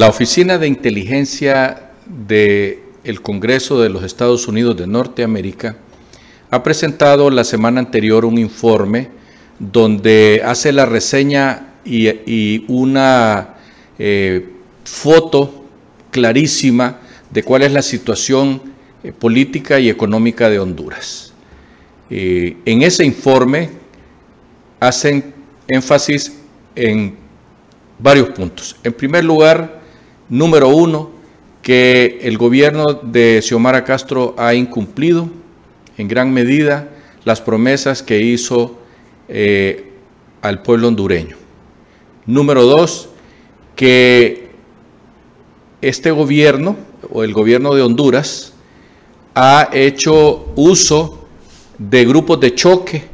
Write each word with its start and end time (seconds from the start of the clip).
La 0.00 0.06
Oficina 0.06 0.58
de 0.58 0.68
Inteligencia 0.68 1.90
del 2.06 3.20
Congreso 3.20 3.80
de 3.80 3.88
los 3.88 4.04
Estados 4.04 4.46
Unidos 4.46 4.76
de 4.76 4.86
Norteamérica 4.86 5.76
ha 6.52 6.62
presentado 6.62 7.30
la 7.30 7.42
semana 7.42 7.80
anterior 7.80 8.24
un 8.24 8.38
informe 8.38 9.08
donde 9.58 10.40
hace 10.44 10.70
la 10.70 10.86
reseña 10.86 11.74
y, 11.84 12.64
una 12.68 13.56
eh, 13.98 14.48
foto 14.84 15.64
clarísima 16.12 17.00
de 17.32 17.42
cuál 17.42 17.62
es 17.64 17.72
la 17.72 17.82
situación 17.82 18.62
eh, 19.02 19.10
política 19.10 19.80
y 19.80 19.88
económica 19.88 20.48
de 20.48 20.60
Honduras. 20.60 21.32
Eh, 22.08 22.56
en 22.66 22.82
ese 22.82 23.04
informe 23.04 23.70
hacen 24.78 25.34
énfasis 25.66 26.38
en 26.76 27.16
varios 27.98 28.28
puntos. 28.28 28.76
En 28.84 28.92
primer 28.92 29.24
lugar, 29.24 29.77
Número 30.28 30.68
uno, 30.68 31.10
que 31.62 32.18
el 32.22 32.38
gobierno 32.38 32.84
de 33.02 33.40
Xiomara 33.42 33.84
Castro 33.84 34.34
ha 34.38 34.54
incumplido 34.54 35.28
en 35.96 36.08
gran 36.08 36.32
medida 36.32 36.88
las 37.24 37.40
promesas 37.40 38.02
que 38.02 38.20
hizo 38.20 38.78
eh, 39.28 39.92
al 40.42 40.62
pueblo 40.62 40.88
hondureño. 40.88 41.36
Número 42.26 42.64
dos, 42.64 43.08
que 43.74 44.50
este 45.80 46.10
gobierno 46.10 46.76
o 47.10 47.22
el 47.22 47.32
gobierno 47.32 47.74
de 47.74 47.82
Honduras 47.82 48.52
ha 49.34 49.68
hecho 49.72 50.52
uso 50.56 51.26
de 51.78 52.04
grupos 52.04 52.40
de 52.40 52.54
choque 52.54 53.04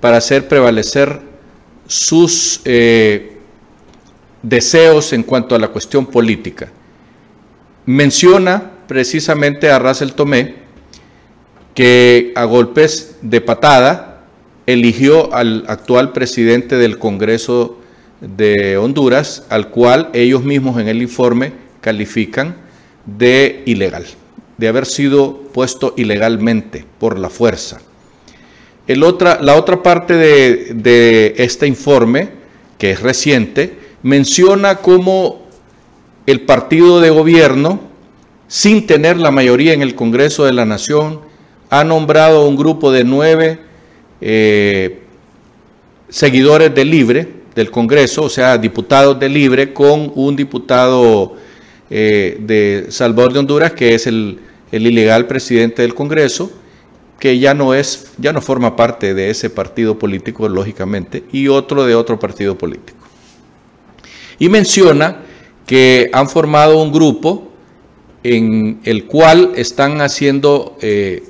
para 0.00 0.18
hacer 0.18 0.46
prevalecer 0.46 1.20
sus 1.86 2.60
eh, 2.64 3.33
deseos 4.44 5.12
en 5.14 5.22
cuanto 5.22 5.54
a 5.54 5.58
la 5.58 5.68
cuestión 5.68 6.06
política. 6.06 6.70
Menciona 7.86 8.72
precisamente 8.86 9.70
a 9.70 9.78
Russell 9.78 10.10
Tomé 10.10 10.54
que 11.74 12.32
a 12.36 12.44
golpes 12.44 13.16
de 13.22 13.40
patada 13.40 14.24
eligió 14.66 15.34
al 15.34 15.64
actual 15.66 16.12
presidente 16.12 16.76
del 16.76 16.98
Congreso 16.98 17.78
de 18.20 18.76
Honduras, 18.76 19.44
al 19.48 19.70
cual 19.70 20.10
ellos 20.12 20.44
mismos 20.44 20.80
en 20.80 20.88
el 20.88 21.02
informe 21.02 21.52
califican 21.80 22.56
de 23.06 23.62
ilegal, 23.66 24.04
de 24.56 24.68
haber 24.68 24.86
sido 24.86 25.38
puesto 25.52 25.94
ilegalmente 25.96 26.84
por 26.98 27.18
la 27.18 27.28
fuerza. 27.28 27.80
La 28.86 29.56
otra 29.56 29.82
parte 29.82 30.14
de, 30.14 30.74
de 30.74 31.34
este 31.38 31.66
informe, 31.66 32.28
que 32.78 32.92
es 32.92 33.00
reciente, 33.00 33.83
menciona 34.04 34.76
cómo 34.76 35.42
el 36.26 36.42
partido 36.42 37.00
de 37.00 37.10
gobierno, 37.10 37.80
sin 38.46 38.86
tener 38.86 39.16
la 39.16 39.30
mayoría 39.30 39.72
en 39.72 39.82
el 39.82 39.94
Congreso 39.94 40.44
de 40.44 40.52
la 40.52 40.66
Nación, 40.66 41.20
ha 41.70 41.82
nombrado 41.84 42.46
un 42.46 42.54
grupo 42.54 42.92
de 42.92 43.02
nueve 43.02 43.58
eh, 44.20 45.00
seguidores 46.10 46.74
de 46.74 46.84
Libre, 46.84 47.28
del 47.54 47.70
Congreso, 47.70 48.24
o 48.24 48.28
sea, 48.28 48.58
diputados 48.58 49.18
de 49.18 49.28
Libre, 49.30 49.72
con 49.72 50.12
un 50.14 50.36
diputado 50.36 51.36
eh, 51.88 52.36
de 52.40 52.86
Salvador 52.90 53.32
de 53.32 53.38
Honduras, 53.38 53.72
que 53.72 53.94
es 53.94 54.06
el, 54.06 54.38
el 54.70 54.86
ilegal 54.86 55.26
presidente 55.26 55.80
del 55.80 55.94
Congreso, 55.94 56.52
que 57.18 57.38
ya 57.38 57.54
no 57.54 57.72
es, 57.72 58.12
ya 58.18 58.34
no 58.34 58.42
forma 58.42 58.76
parte 58.76 59.14
de 59.14 59.30
ese 59.30 59.48
partido 59.48 59.98
político, 59.98 60.46
lógicamente, 60.46 61.24
y 61.32 61.48
otro 61.48 61.86
de 61.86 61.94
otro 61.94 62.18
partido 62.18 62.58
político. 62.58 63.03
Y 64.38 64.48
menciona 64.48 65.22
que 65.66 66.10
han 66.12 66.28
formado 66.28 66.82
un 66.82 66.92
grupo 66.92 67.50
en 68.22 68.80
el 68.84 69.04
cual 69.04 69.52
están 69.56 70.00
haciendo 70.00 70.76
eh, 70.80 71.22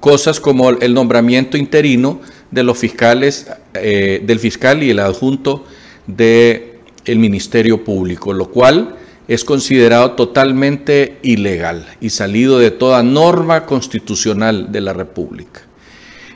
cosas 0.00 0.40
como 0.40 0.70
el 0.70 0.94
nombramiento 0.94 1.56
interino 1.56 2.20
de 2.50 2.62
los 2.62 2.78
fiscales, 2.78 3.50
eh, 3.74 4.20
del 4.24 4.38
fiscal 4.38 4.82
y 4.82 4.90
el 4.90 4.98
adjunto 4.98 5.64
del 6.06 6.78
Ministerio 7.06 7.82
Público, 7.82 8.32
lo 8.32 8.50
cual 8.50 8.96
es 9.28 9.44
considerado 9.44 10.12
totalmente 10.12 11.18
ilegal 11.22 11.86
y 12.00 12.10
salido 12.10 12.58
de 12.58 12.70
toda 12.70 13.02
norma 13.02 13.66
constitucional 13.66 14.70
de 14.70 14.80
la 14.80 14.92
República. 14.92 15.62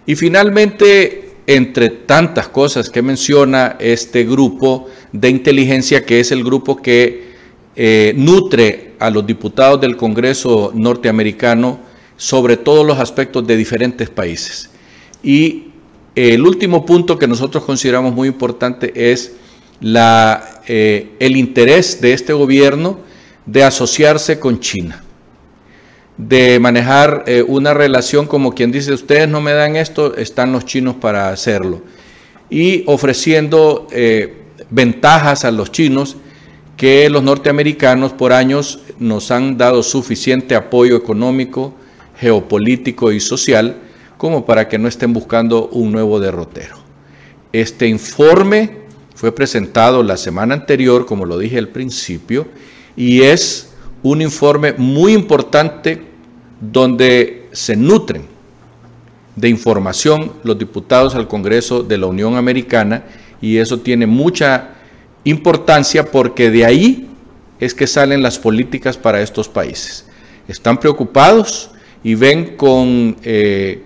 Y 0.06 0.16
finalmente 0.16 1.29
entre 1.50 1.90
tantas 1.90 2.46
cosas 2.46 2.90
que 2.90 3.02
menciona 3.02 3.76
este 3.80 4.22
grupo 4.22 4.86
de 5.10 5.30
inteligencia, 5.30 6.06
que 6.06 6.20
es 6.20 6.30
el 6.30 6.44
grupo 6.44 6.76
que 6.76 7.30
eh, 7.74 8.12
nutre 8.16 8.92
a 9.00 9.10
los 9.10 9.26
diputados 9.26 9.80
del 9.80 9.96
Congreso 9.96 10.70
norteamericano 10.72 11.80
sobre 12.16 12.56
todos 12.56 12.86
los 12.86 13.00
aspectos 13.00 13.44
de 13.48 13.56
diferentes 13.56 14.08
países. 14.08 14.70
Y 15.24 15.72
el 16.14 16.46
último 16.46 16.86
punto 16.86 17.18
que 17.18 17.26
nosotros 17.26 17.64
consideramos 17.64 18.14
muy 18.14 18.28
importante 18.28 19.10
es 19.10 19.32
la, 19.80 20.62
eh, 20.68 21.16
el 21.18 21.36
interés 21.36 22.00
de 22.00 22.12
este 22.12 22.32
gobierno 22.32 23.00
de 23.44 23.64
asociarse 23.64 24.38
con 24.38 24.60
China 24.60 25.02
de 26.28 26.58
manejar 26.60 27.24
eh, 27.26 27.42
una 27.46 27.72
relación 27.72 28.26
como 28.26 28.54
quien 28.54 28.70
dice, 28.70 28.92
ustedes 28.92 29.28
no 29.28 29.40
me 29.40 29.52
dan 29.52 29.76
esto, 29.76 30.16
están 30.16 30.52
los 30.52 30.66
chinos 30.66 30.96
para 30.96 31.30
hacerlo. 31.30 31.82
Y 32.50 32.84
ofreciendo 32.86 33.86
eh, 33.90 34.34
ventajas 34.68 35.44
a 35.44 35.50
los 35.50 35.72
chinos 35.72 36.16
que 36.76 37.08
los 37.08 37.22
norteamericanos 37.22 38.12
por 38.12 38.32
años 38.32 38.80
nos 38.98 39.30
han 39.30 39.56
dado 39.56 39.82
suficiente 39.82 40.54
apoyo 40.54 40.96
económico, 40.96 41.74
geopolítico 42.18 43.12
y 43.12 43.20
social 43.20 43.76
como 44.18 44.44
para 44.44 44.68
que 44.68 44.78
no 44.78 44.88
estén 44.88 45.14
buscando 45.14 45.68
un 45.68 45.92
nuevo 45.92 46.20
derrotero. 46.20 46.76
Este 47.52 47.88
informe 47.88 48.80
fue 49.14 49.32
presentado 49.32 50.02
la 50.02 50.18
semana 50.18 50.54
anterior, 50.54 51.06
como 51.06 51.24
lo 51.24 51.38
dije 51.38 51.56
al 51.56 51.68
principio, 51.68 52.46
y 52.96 53.22
es 53.22 53.70
un 54.02 54.20
informe 54.20 54.74
muy 54.76 55.14
importante 55.14 56.09
donde 56.60 57.48
se 57.52 57.76
nutren 57.76 58.22
de 59.36 59.48
información 59.48 60.32
los 60.44 60.58
diputados 60.58 61.14
al 61.14 61.28
Congreso 61.28 61.82
de 61.82 61.98
la 61.98 62.06
Unión 62.06 62.36
Americana 62.36 63.04
y 63.40 63.56
eso 63.56 63.80
tiene 63.80 64.06
mucha 64.06 64.74
importancia 65.24 66.10
porque 66.10 66.50
de 66.50 66.64
ahí 66.64 67.10
es 67.58 67.74
que 67.74 67.86
salen 67.86 68.22
las 68.22 68.38
políticas 68.38 68.96
para 68.96 69.20
estos 69.20 69.48
países. 69.48 70.06
Están 70.48 70.78
preocupados 70.78 71.70
y 72.02 72.14
ven 72.14 72.56
con, 72.56 73.16
eh, 73.22 73.84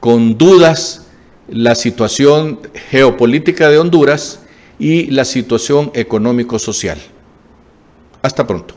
con 0.00 0.36
dudas 0.36 1.06
la 1.48 1.74
situación 1.74 2.60
geopolítica 2.90 3.70
de 3.70 3.78
Honduras 3.78 4.40
y 4.78 5.06
la 5.10 5.24
situación 5.24 5.90
económico-social. 5.94 6.98
Hasta 8.22 8.46
pronto. 8.46 8.74